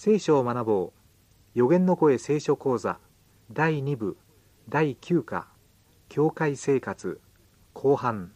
[0.00, 1.58] 聖書を学ぼう。
[1.58, 3.00] 予言の声聖書講座。
[3.52, 4.16] 第2部。
[4.68, 5.48] 第9課。
[6.08, 7.20] 教会生活。
[7.74, 8.30] 後半。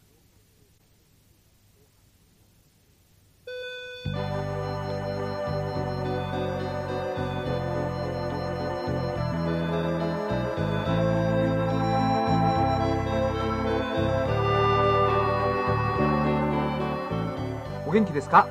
[17.87, 18.49] お元気ですか？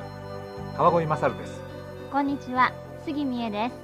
[0.75, 1.61] 川越勝です。
[2.11, 2.73] こんにちは。
[3.05, 3.75] 杉美恵です。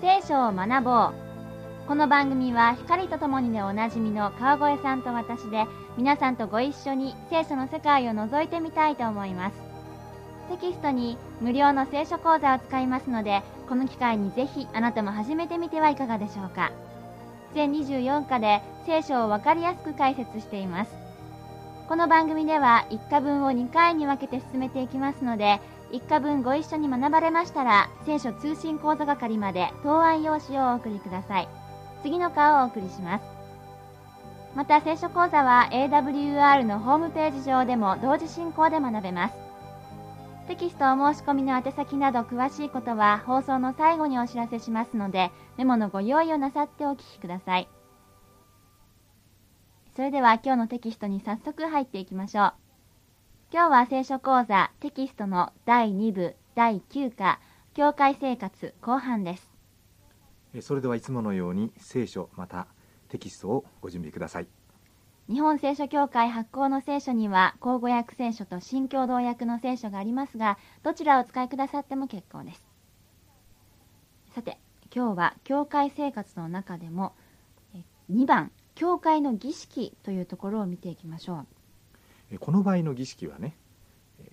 [0.00, 1.14] 聖書を学ぼう。
[1.86, 9.56] この番組は光とともにでおなじみの川越さんと私で皆さんとご一緒に聖書の世界を覗いてみたいと思います。
[10.50, 16.72] テキストに無料の聖書講座を使いますのでこの機会にぜひあなたも始めてみてはいかがでしょうか。
[17.54, 20.90] 全24課で聖書をわかりやすく解説しています。
[21.88, 25.60] この番組では1課分を2回に分けて進めていきますので
[25.92, 31.48] 1課分ご一緒に学ばれましたら聖書通信講座係まで答案用紙をお送りください。
[32.02, 33.24] 次の課をお送りします。
[34.54, 39.34] また聖書講座は AWR のホームページ上でも同時進行で学べます。
[40.48, 47.68] テキストお申し込みの宛先など詳しいことは放送の最後にお知らせしますのでメモのご用意をなさってお聞きください。
[49.94, 52.65] それでは今日のテキストに早速入っていきましょう。
[53.52, 57.38] 今日は聖書講座テキストの第2部第9課
[57.74, 59.48] 教会生活後半です。
[60.62, 62.66] それではいつものように聖書また
[63.08, 64.48] テキストをご準備ください。
[65.28, 72.64] 日本聖書協会発行の聖書には口語訳聖書と新共同訳の聖書がありますがどちらをお使いくださっても結構です
[74.32, 74.58] さて
[74.94, 77.12] 今日は教会生活の中でも
[78.08, 81.55] 2番教会の儀式というところを見ていきましょう
[82.40, 83.56] この場合の儀式はね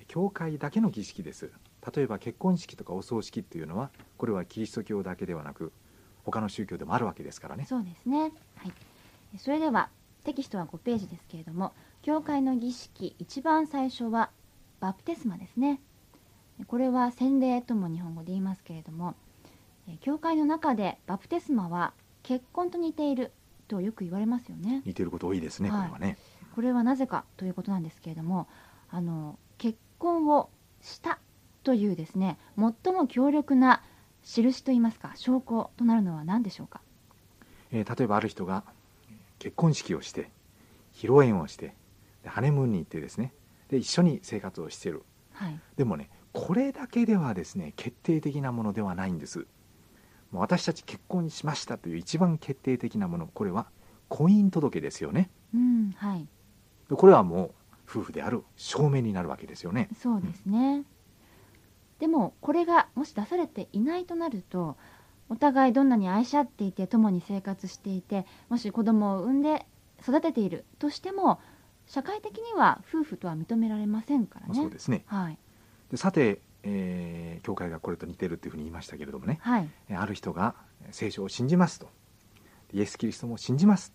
[0.07, 1.51] 教会だけの儀式です。
[1.95, 5.73] 例えば結婚式とかお葬式っていうのはこれはキリスト教だけではなく
[6.23, 7.65] 他の宗教でもあるわけですからね。
[7.67, 8.31] そうですね。
[8.55, 8.73] はい。
[9.37, 9.89] それでは
[10.23, 14.29] テキストは5ページですけれども教会の儀式一番最初は
[14.79, 15.81] バプテスマですね。
[16.67, 19.15] これは洗礼とも日本語で言いますけれども
[20.01, 23.31] 教会の中でバプテスマは結婚と似ている
[23.67, 24.81] とよく言われますよね。
[24.85, 26.17] 似てること多いですね、はい、これはね
[26.53, 28.47] これはなぜかということなんですけれども
[28.89, 30.49] あの結婚を
[30.81, 31.19] した
[31.63, 33.81] というですね最も強力な
[34.23, 36.81] 印といいますか証拠となるのは何でしょうか、
[37.71, 38.63] えー、例えばある人が
[39.39, 40.29] 結婚式をして
[40.93, 41.73] 披露宴をして
[42.25, 43.33] ハネムーンに行ってですね
[43.69, 45.03] で一緒に生活をしている、
[45.33, 49.45] はい、でもねこれだけではですね決定的なものではないんです。
[50.31, 53.67] 私たち結婚しましたという一番決定的なものこれは
[54.09, 56.27] 婚姻届ですよね、うんはい、
[56.95, 57.51] これはもう
[57.87, 59.89] 夫婦である証明になるわけですよね。
[59.99, 60.85] そうですね、うん、
[61.99, 64.77] でもこれがもし出されていないとなると
[65.29, 69.65] お互いどんなに愛し合っていて共に生活していてもし子供を産んで
[70.01, 71.39] 育てているとしても
[71.85, 74.55] 社会的には夫婦とは認められませんからね。
[74.55, 75.37] そうですね、はい、
[75.91, 80.55] でさてえー、教会がこれと似てるっていうふうに言いましたけれどもね、はい、ある人が
[80.91, 81.89] 聖書を信じますと。
[82.73, 83.93] イエス・キリストも信じます。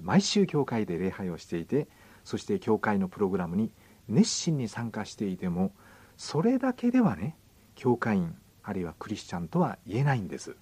[0.00, 1.88] 毎週教会で礼拝をしていて
[2.24, 3.70] そして教会のプログラムに
[4.08, 5.72] 熱心に参加していても
[6.16, 7.36] それだけではね
[7.74, 10.56] 教会員あるいはクリスチャンとは言えないんです。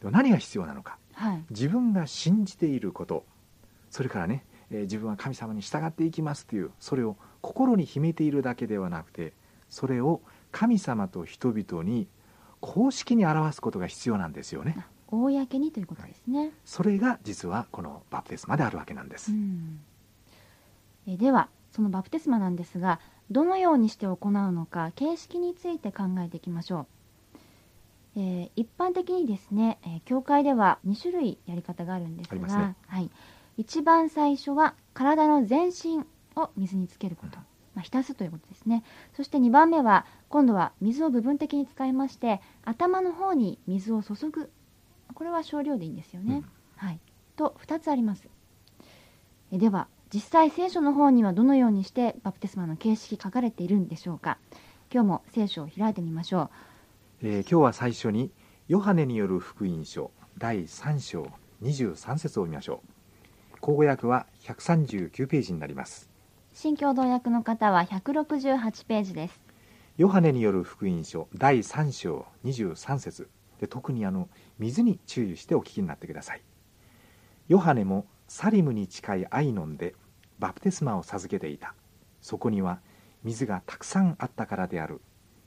[0.00, 3.24] では何が必要なのか、はい、自分が信じていること。
[3.90, 9.32] それからね、えー、自分は神様に従っていきますというそれを心に秘めているだけではなくて
[9.70, 10.20] それを
[10.52, 12.06] 神様と人々に
[12.60, 14.76] 公式に表すことが必要なんですよね。
[15.10, 19.32] 公にということですね、はい、それが実はこのバプテスマであるわけなんです。
[21.08, 26.86] えではそのバプテスマなんですがどのようにして行うのか形式について考えていきましょう。
[28.16, 33.10] えー、一般的にですね、えー、教会では2種類やり方があるんですが、ね、はい、
[33.56, 36.04] 一番最初は体の全身
[36.34, 37.44] を水につけること、ま
[37.76, 38.82] あ、浸すということですね。
[39.14, 44.50] そして2番目は今度は水を部分的に使いまして頭の方に水を注ぐ。
[45.14, 46.44] これは少量でいいんですよね、うん、
[46.76, 47.00] はい。
[47.36, 48.28] と2つあります。
[49.52, 54.38] えでは実際聖書の方にはどのようにしてバプテスマの形式書かれているんでしょうか？
[54.90, 56.50] 今日も聖書を開いてみましょ
[57.22, 58.30] う、えー、今日は最初に
[58.68, 61.30] ヨハネによる福音書第3章
[61.62, 62.80] 23節を見ましょ
[63.54, 63.60] う。
[63.60, 66.08] 口語訳は139ページになります。
[66.54, 69.40] 新共同訳の方は168ページです。
[69.96, 73.28] ヨハネによる福音書第3章23節。
[73.60, 74.28] で特にあの
[74.58, 76.42] 水に注意してお聞きになってください。
[77.48, 79.94] ヨハネもサリムに近いアイノンで
[80.38, 81.74] バプテスマを授けていた。
[82.20, 82.80] そこには
[83.24, 85.00] 水がたくさんあったからである。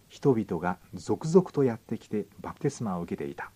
[0.10, 3.52] 人々が続々とやってきてバプテスマを受けていた。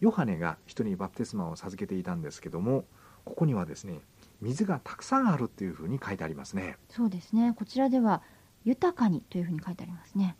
[0.00, 2.86] ヨハネが人にバプテスマを授けていたんですけども
[3.26, 4.00] ここにはですね
[4.40, 6.76] 水がたくさんあるっていうふうに書いてありますね。
[6.88, 7.52] そうですね。
[7.54, 8.22] こちらでは
[8.64, 10.36] 豊かにというふうに書いてありますね。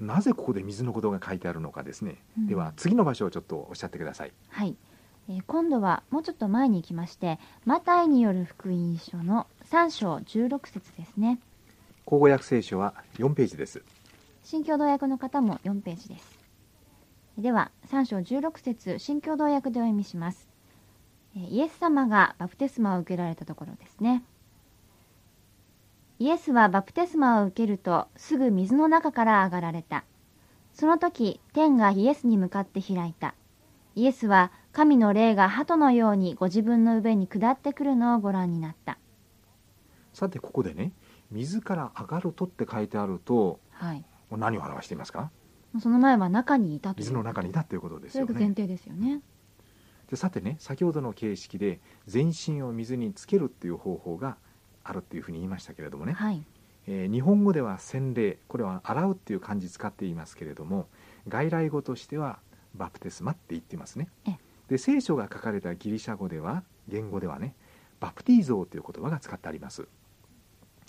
[0.00, 4.32] なぜここで水のことが書いてあるのかですね、うん、では次の場所をちょっとおっしゃってください。
[4.48, 4.74] はい、
[5.28, 11.38] えー、今度はもうちょっと前に行きましてマタイによる福音書の3章16節ですね。
[12.04, 13.82] 口語訳聖書は4ページです。
[14.42, 16.38] 新共同訳の方も4ページです。
[17.38, 20.48] では3章16節新共同訳でお読みします。
[21.34, 24.22] イエス様がバプテスマを受けられたところですね。
[26.18, 30.04] イエスはバプテスマを受けるとすぐ水の中から上がられた。
[30.74, 33.34] その時、天がイエスに向かって開いた。
[33.94, 38.98] イエスは神の霊が鳩のようにご自分の上に下ってくるのをご覧になった。
[40.12, 40.92] さてここでね、
[41.30, 45.30] 水から上がるとって書いてあると、はい、何を表していますか？
[45.80, 48.34] その前は中にいた水の中にいたということですよね。
[48.34, 49.20] 前提ですよね。
[50.10, 54.36] でさてね先ほどの形式で全身を水につけるっていう方法が
[54.84, 56.42] あるっていうふうに言いましたけれどもね、はい、
[56.86, 60.88] えー、日本語では洗礼これは洗うっていう漢字使っていますけれども
[61.28, 62.40] 外来語としては
[62.74, 64.08] バプテスマって言ってますね。
[64.68, 67.54] で聖書が書かれたギリシャ語では言語ではね
[68.00, 69.86] バプティーゾーという言葉が使ってあります。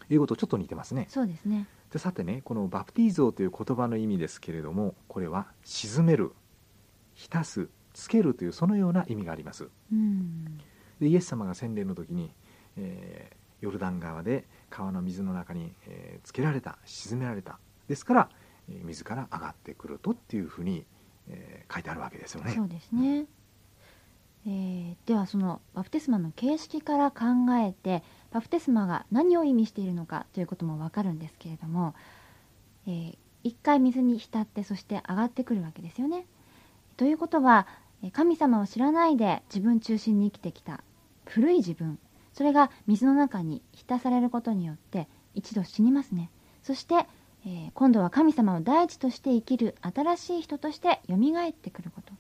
[0.10, 1.08] 英語とちょっと似てますね。
[1.10, 1.68] そうですね。
[1.92, 6.32] でさてねこのバプティーゾーという言葉の意味ですけれどもこれは沈める
[7.14, 9.70] 浸すつけるというそのような意味があります。
[11.00, 12.32] でイエス様が洗礼の時に、
[12.78, 17.60] えー、ヨルダン川で川の水の中に、えー、つけられた沈められた。
[17.88, 18.30] ですから、
[18.70, 20.86] えー、水から上がってくるとっていうふうに、
[21.30, 22.54] えー、書いてあるわけですよね。
[22.54, 23.26] そうですね、
[24.46, 27.26] えー、ではそのバプテスマの形式から考
[27.60, 31.96] えてバプテスマが何を意味しているのかということもわかるんですけれども、
[32.88, 36.26] えー、一回水に浸ってそして上がってくるわけですよね。
[36.98, 37.68] ということは
[38.12, 40.84] 神様を知らないで自分中心に生きてきた
[41.26, 41.98] 古い自分
[42.34, 46.30] それが水の中に浸されることによって一度死にますね
[46.64, 47.06] そして、
[47.46, 52.14] えー、今度は神様を第一として生きる新しい人としてよみがえってくること。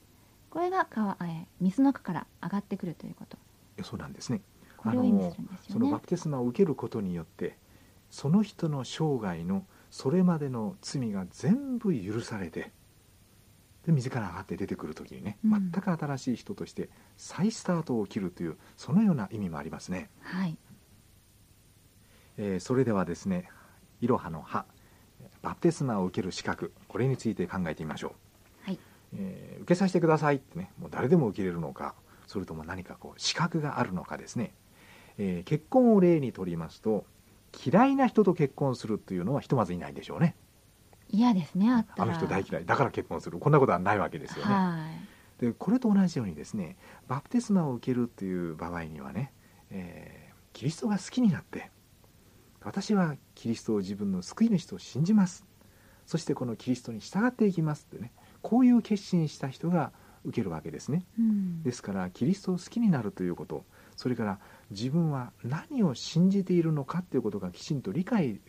[0.50, 3.38] これが川、えー、水の中から上がってくるということ。
[3.84, 4.42] そうなんですね。
[4.78, 5.74] これを意味するんですよね。
[5.74, 7.58] そのバプテスマを受けることによって
[8.10, 12.72] その人の生涯のそれまでの罪が全部許されて
[13.86, 20.10] で自ら上がって出てくる時にね、うん、全く新しい人として再スタートを切るというそのような意味もありますね。
[20.22, 20.58] はい。
[22.38, 23.50] えー、それではですね
[24.02, 24.66] 「いろはの葉」
[25.44, 28.16] バプテスマを受ける資格これについて考えてみましょ
[28.66, 28.66] う。
[28.66, 28.80] はい。
[29.16, 30.38] えー、受けさせてください。
[30.38, 31.94] ってねもう誰でも受けれるのか
[32.26, 34.54] それとも何かこう資格があるのかですね、
[35.20, 37.06] えー、結婚を例にとりますと
[37.66, 40.36] 嫌いな人と結婚するというのはひとまずいないでしょうね。
[41.10, 42.66] 嫌ですねああの人大嫌い。
[42.66, 43.38] だから結婚する。
[43.38, 44.54] こんなことはないわけですよね。
[44.54, 44.88] は
[45.40, 49.32] い、でこれと同じようにですねバプテスマを受けるっていう場合にはね、
[49.70, 51.70] えー、キリストが好きになって
[52.66, 55.46] 私はキリストを自分の救い主と信じます。
[56.06, 58.12] そしてこのキリストに従っていきますってね
[58.42, 59.92] こういう決心した人が
[60.26, 63.66] 受けるわけですね、うん、ですからキリストを好きになるということ
[63.96, 64.40] それから
[64.72, 68.40] 自分は何を信じているのかということがきちんと理解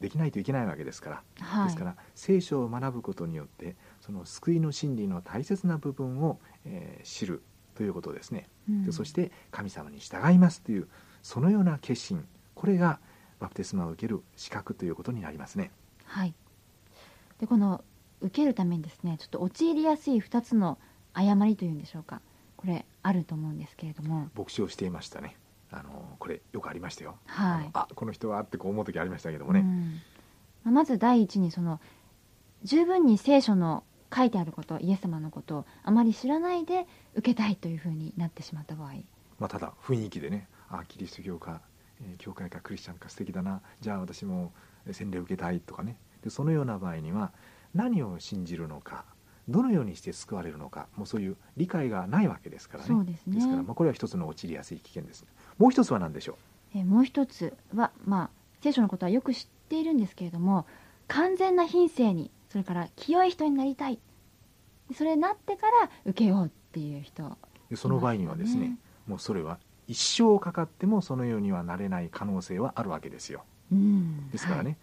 [0.00, 7.42] できないといけないわけですから、はい、ですから聖書を学ぶことによってその救いの真理の大切な部分を、えー、知る
[7.74, 10.88] ということですね、うん、でそして神様に従いますという
[11.22, 12.24] そのような決心。
[12.54, 12.98] これが
[13.40, 15.70] バプテスマを受ける資格ということになりますね。
[16.04, 16.34] はい。
[17.40, 17.82] でこの
[18.20, 20.78] 受けるためにですねちょっと陥りやすい2つの
[21.14, 22.20] 誤りというんでしょうか。
[22.56, 24.28] これあると思うんですけれども。
[24.36, 25.36] 牧師をしていましたね。
[25.72, 27.16] あのこれよくありましたよ。
[27.26, 29.64] はい、あこの人はってこう思う時ありましたけどもね。
[30.66, 31.80] うん、まず第一にその
[32.62, 38.94] 十分に聖書の書いてあることイエス様のことをあまり知らないで受けたいというふうになってしまった場合、
[39.38, 41.60] まあ、ただ雰囲気でねあキリスト教か、
[42.02, 43.60] えー、教会かクリスチャンか素敵だな。
[43.80, 44.52] じゃあ私も
[44.90, 45.96] 洗礼を受けたいとかね。
[46.22, 47.32] でそのような場合には
[47.74, 49.04] 何を信じるのか
[49.48, 53.04] どのようにして救われるのかもうそういう理解がないわけですからね。
[53.04, 53.34] ですね。
[53.36, 55.24] ですから、まあ、これは一つの陥りやすい危険です、
[55.58, 56.38] もう一つは何でしょ
[56.74, 58.30] う、えもう一つは、まあ、
[58.62, 60.66] 聖書のことはよく知っているんですけれども
[61.08, 63.98] 完全な品性にそれから清い人になりたい。
[64.94, 67.36] それになってから受けようっていう人、
[67.70, 68.76] でその場合にはですね。
[69.06, 69.58] もうそれは
[69.90, 73.42] 一生かかってもそのようにはなれない可能性はあるわけですよ、
[73.72, 74.76] うん、ですからね、はい、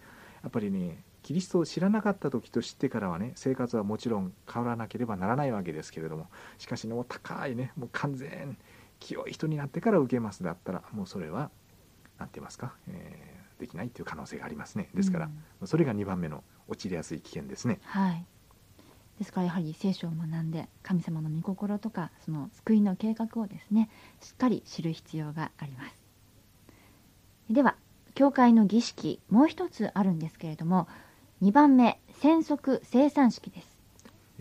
[0.43, 8.57] やっぱりねキリストを知らなかった時と知ってからはね生活はもちろん変わらなければならないわけですけれどもしかしもう高いねもう完全
[8.99, 11.51] 清い人になってから受けますだったらもうそれは
[12.19, 14.89] 何て言いますか、えできないという可能性がありますね。
[14.95, 15.29] ですから、
[15.61, 17.79] うん、それが2番目の陥りやすい危険ですね。
[17.83, 18.25] はい
[19.17, 23.89] ですからやはり聖書を学んで神様の御心とかその救いの計画をですね
[24.21, 25.95] しっかり知る必要があります。
[27.49, 27.75] では
[28.13, 30.87] 教会の儀式もう一つあるんですけれども
[31.41, 33.77] 2番目洗足生産式です。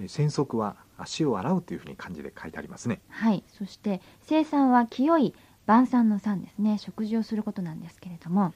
[0.08, 3.00] 洗足は足を洗うというふうに漢字で書いてありますね。
[3.08, 6.78] はいそして生産は清い晩餐の餐ですね。
[6.78, 8.52] 食事をすることなんですけれども。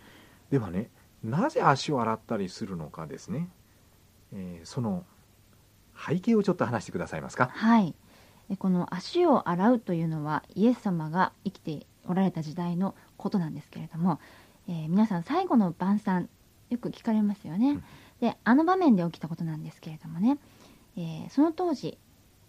[0.50, 0.90] ではね
[1.22, 3.48] なぜ足を洗ったりするのかですね、
[4.32, 5.04] えー、その
[6.06, 7.50] 背景をちょっと話してくださいますか？
[7.52, 7.94] はい。
[8.58, 14.18] この足を洗うというのはイエス様が生きておられた時代のことなんですけれども、
[14.68, 16.28] えー、皆さん最後の晩餐
[16.68, 17.82] よく聞かれますよね、うん、
[18.20, 20.38] であの場面で起きたことなんですけれどもね、
[20.96, 21.96] えー、その当時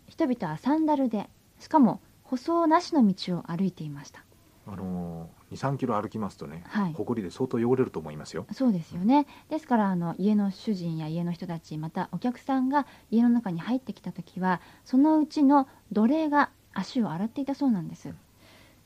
[0.07, 1.29] 人々はサンダルで
[1.59, 4.23] しかも舗装なしの道を歩いていました。
[4.65, 8.45] あの23キロ歩きますとね、はい、埃で相当汚れると思いますよ。
[8.53, 18.13] そうですよね、ですからあの家の主人や家の人たちまたお客さんが家の中に入ってきた時はそのうちの奴隷が足を洗っていたそうなんです。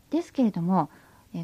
[0.09, 0.89] ですけれども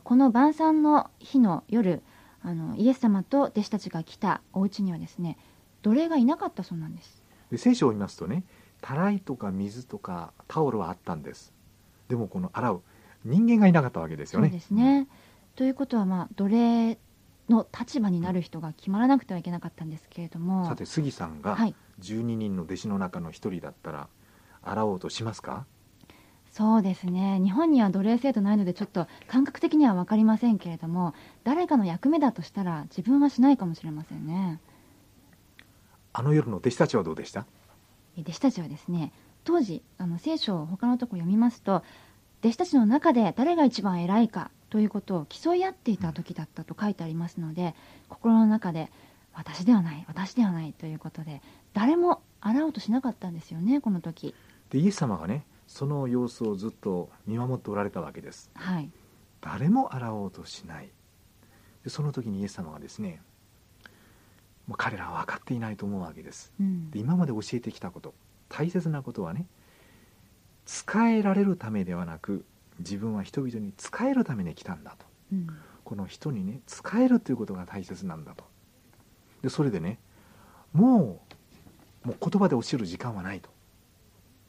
[0.03, 2.01] この晩餐の日の夜
[2.43, 5.37] あのイエス様と弟子たちが来たお家にはですね
[5.83, 7.21] 奴隷がいなかったそうなんです。
[7.51, 8.43] で聖書を見ますとね
[8.81, 11.53] たらいとか水とかタオルはあったんです。
[12.07, 12.81] でもこの洗う
[13.25, 14.49] 人間がいなかったわけですよね。
[14.49, 15.07] そうですね、
[15.55, 16.97] ということは、まあ、奴隷
[17.49, 20.65] の立場になる人が決まらなくてはいけなかったんですけれども。
[20.67, 21.57] さて杉さんが
[21.99, 24.07] 12人の弟子の中の1人だったら
[24.63, 25.65] 洗おうとしますか？
[26.51, 27.39] そうですね。
[27.41, 31.13] 日本には奴隷制度ないのでちょっと感覚的には分かりませんけれども
[31.43, 34.59] 誰かの役目だとしたら自分はしないかもしれませんね。
[36.13, 37.45] あの夜の弟子たちはどうでした？
[38.17, 39.13] 弟子たちはですね
[39.45, 41.83] 当時あの聖書を他のところ読みますと
[42.41, 47.75] 弟子たちの中で誰が一番偉いかということを競い合っていた時だったと書いてありますので
[48.09, 48.91] 心の中で
[49.33, 51.41] 私ではない私ではないということで
[51.73, 54.33] 誰も洗おうとしなかったんですよねこの時。
[54.69, 58.89] でイエス様がねその様子をずっと見守っておられたわけです、はい、
[59.39, 60.89] 誰も洗おうとしない。
[61.83, 63.21] でその時にイエス様がですね
[64.67, 68.13] もう彼らは分かっていないと思うわけです、うん、で今まで教えてきたこと
[68.49, 69.47] 大切なことはね
[70.65, 72.45] 使えられるためではなく
[72.79, 75.47] 自分は人々に使えるために来たんだと、うん、
[75.83, 78.43] この人にね使えるということが大切なんだと。
[79.41, 79.99] でそれでね
[80.73, 81.21] も
[82.03, 83.49] うもう言葉で教える時間はないと。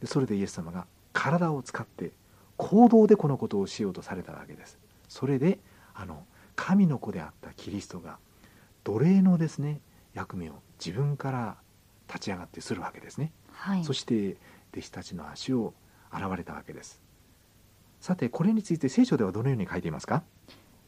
[0.00, 2.12] でそれでイエス様が体を使って
[2.56, 4.78] 行動でこのことをしようとされたわけです。
[5.08, 5.58] それで
[5.94, 6.24] あの
[6.56, 8.18] 神の子であったキリストが
[8.84, 9.80] 奴隷のですね
[10.14, 10.54] 役目を
[10.84, 11.56] 自分から
[12.08, 14.36] 立ち上がってするわけですね、はい、そして
[14.72, 15.74] 弟子たちの足を
[16.12, 17.00] 現れたわけです。
[18.00, 20.22] さてこれについて聖書ではどのように書いていますか？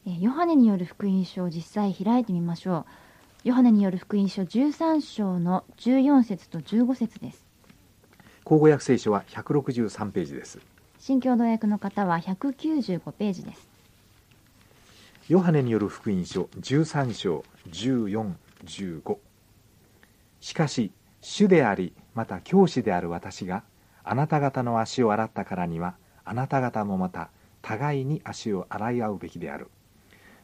[0.05, 3.47] ヨハネによる福音書を実際開いてみましょう。
[3.47, 7.45] ヨハネによる福音書13章の14節と15節です。
[8.43, 10.59] 口語訳聖書は163ページです。
[10.99, 13.67] 新共同訳の方は195ページです。
[15.27, 19.17] ヨハネによる福音書13章1415
[20.39, 20.91] しかし
[21.21, 23.63] 主でありまた教師である私が
[24.07, 27.29] あなた方の足を洗ったからにはあなた方もまた
[27.61, 29.69] 互いに足を洗い合うべきである。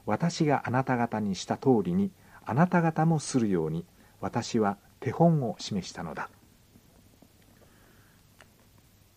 [0.06, 2.12] 私があなた方にした通りに
[2.44, 3.86] あなた方もするように
[4.20, 6.30] 私は手本を示したのだ。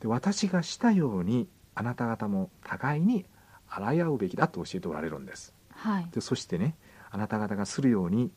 [0.00, 3.24] で私がしたようにあなた方も互いに
[3.68, 6.76] 洗い合うべきだと教えておられるんです、はい、でそしてね
[7.10, 8.30] あなた方がするように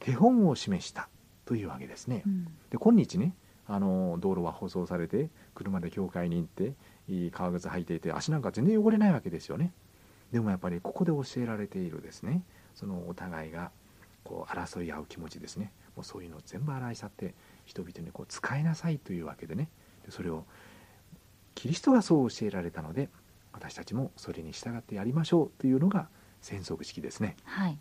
[0.00, 1.08] 手本を示した
[1.44, 3.34] というわけですね、うん、で今日ね
[3.72, 6.74] あの道路は舗装されて車で教会に行って
[7.30, 9.72] 革靴履いていて足なんか全然汚れないわけですよね。
[10.32, 12.42] でもやっぱりここで教えられているですね。
[12.74, 13.70] そのお互いが
[14.24, 15.72] こう争い合う気持ちですね。
[15.94, 17.34] もうそういうのを全部洗い去って
[17.64, 19.68] 人々にこう使いなさいというわけでね。
[20.04, 20.44] でそれを
[21.54, 23.08] キリストがそう教えられたので
[23.52, 26.08] 私たちもそれに従ってやりましょうというのが
[26.40, 27.36] 戦争式ですね。
[27.44, 27.78] はい。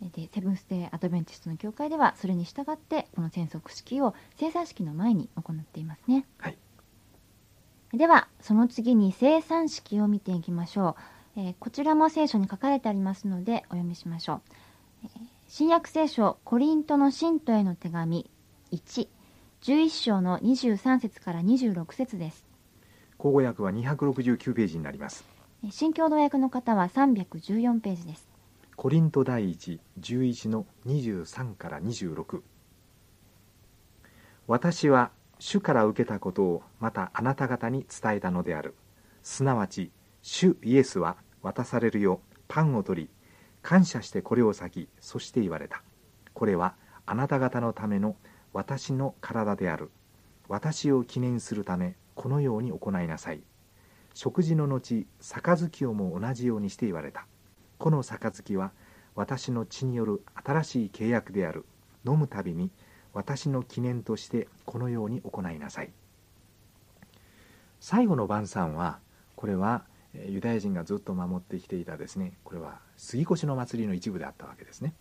[0.00, 6.58] でセブンス・デー・アドベンチストの教会ではそれに従ってこの戦足式を生産式の前に行っていますね、はい、
[7.92, 10.96] ではその次に生産式を見ていきましょ
[11.36, 14.40] う、えー、こちらも聖書に書かれてありますのでお読みしましょう、
[15.04, 15.10] えー、
[15.48, 18.30] 新約聖書コリントの信徒への手紙
[18.72, 22.44] 111章の23節から26節です。
[23.16, 25.24] 口語訳は269ページになります。
[25.70, 28.27] 新共同訳の方は314ページです
[28.80, 32.42] コリント第一11の23から26
[34.46, 38.76] 私は主から受けたことをまたあなた方に伝えたのである。
[39.24, 39.90] すなわち
[40.22, 43.10] 主イエスは渡されるよパンを取り
[43.62, 45.82] 感謝してこれを裂きそして言われた。
[46.32, 48.14] これはあなた方のための
[48.52, 49.90] 私の体である。
[50.46, 53.42] 私を記念するためこのように行いなさい。
[54.14, 57.26] 食事の後杯をも同じようにして言われた。
[57.78, 58.72] この杯は
[59.14, 61.64] 私の血による新しい契約である。
[62.06, 62.70] 飲むたびに
[63.12, 65.90] 私の記念としてこのように行いなさい。
[67.80, 68.98] 最後の晩餐は
[69.36, 72.34] これはユダヤ人がずっと守ってきていたですね。
[72.44, 74.94] これは杉越の祭りの一部であったわけですね。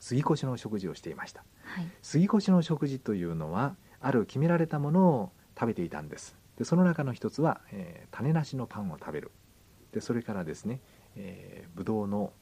[0.00, 6.36] 杉越の食事をしていました、はい、杉越の食事というのはある決められたものを食べていたんです。
[6.58, 9.30] でその中の一つは、えー、種なしのパンを食べる。
[9.92, 10.80] でそれからですね、
[11.16, 12.32] えー、ブドウの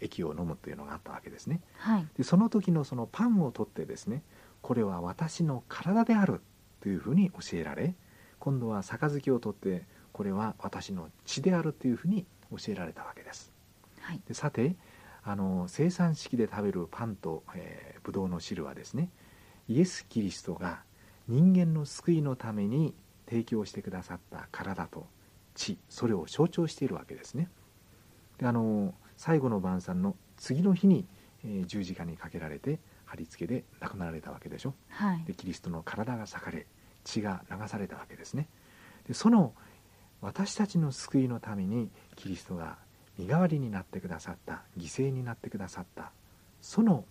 [0.00, 4.22] 液を飲むというのがあったわけですね、はい、でその時のそのパンを取ってですね
[4.60, 6.40] これは私の体である
[6.80, 7.94] というふうに教えられ
[8.38, 13.52] 今度は杯を取ってこれは私の血であるというふうに教えられたわけです、
[14.00, 14.76] はい、でさて
[15.22, 19.10] あの生産式で食べるパンと、えー、ブドウの汁はですね
[19.68, 20.80] イエス・キリストが
[21.28, 22.94] 人間の救いのために
[23.28, 25.06] 提供してくださった体と
[25.54, 27.48] 血それを象徴しているわけですね
[28.38, 31.06] であの最後の晩餐の次の日に、
[31.44, 36.66] えー、十字架にかけられて貼り付けで亡くなられたわけでしょ、はい、でキリストの体が裂かれ
[37.04, 38.48] 血が流されたわけですね。
[39.06, 39.54] でその
[40.20, 42.76] 私たちの救いのためにキリストが
[43.18, 46.12] 身代わりになってくださった犠牲になってくださった
[46.60, 47.04] その、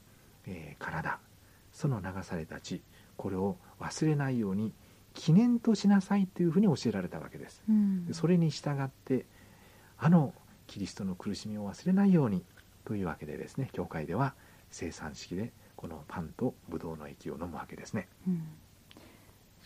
[0.45, 1.19] えー、体
[1.71, 2.81] その流された血
[3.15, 4.73] これを忘れないように
[5.13, 9.25] 記念としなさいというふうに教えられたわけです、うん、それに従って
[9.97, 10.33] あの
[10.67, 12.43] キリストの苦しみを忘れないように
[12.85, 14.33] というわけでですね教会では
[14.69, 18.43] 生産式でこのパンとブドウの液を飲むわけですね、うん、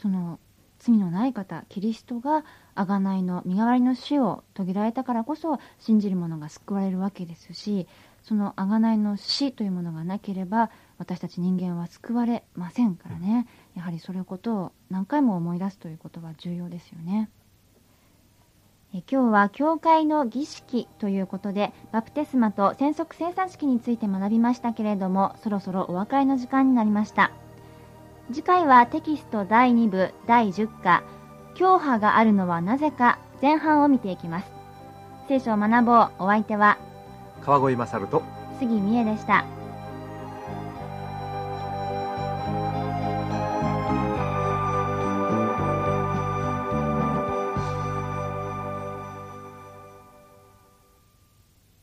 [0.02, 0.40] その
[0.80, 2.44] 罪のない方キリストが
[2.76, 7.88] 贖いの身代わりの死を遂げられたからこそ信じる者が救われるわけですし
[8.24, 17.30] その贖いの死というものがなければ私たち人間は救われませんからね、うん、やはりそれをことを何回も思い出すということは重要ですよね。
[18.94, 27.32] え今日は教会の儀式ということでバプテスマと戦則生産式について学びましたけれどもそろそろお別れの時間になりました。
[28.34, 31.04] 次回はテキスト第2部第10課
[31.56, 34.52] 教派があるのはなぜか前半を見ていきます。
[35.28, 36.10] 聖書を学ぼう。
[36.20, 36.78] お相手は
[37.42, 38.24] 川越勝と
[38.60, 39.46] 杉美恵でした